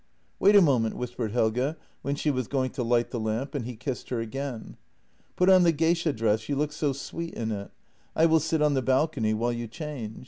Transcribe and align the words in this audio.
"Wait 0.39 0.55
a 0.55 0.63
moment," 0.63 0.95
whispered 0.97 1.31
Helge, 1.31 1.75
when 2.01 2.15
she 2.15 2.31
was 2.31 2.47
going 2.47 2.71
to 2.71 2.81
light 2.81 3.11
the 3.11 3.19
lamp, 3.19 3.53
and 3.53 3.65
he 3.65 3.75
kissed 3.75 4.09
her 4.09 4.19
again." 4.19 4.75
Put 5.35 5.47
on 5.47 5.61
the 5.61 5.71
geisha 5.71 6.11
dress; 6.11 6.49
you 6.49 6.55
look 6.55 6.71
so 6.71 6.91
sweet 6.91 7.35
in 7.35 7.51
it. 7.51 7.69
I 8.15 8.25
will 8.25 8.39
sit 8.39 8.63
on 8.63 8.73
the 8.73 8.81
balcony 8.81 9.35
while 9.35 9.53
you 9.53 9.67
change." 9.67 10.19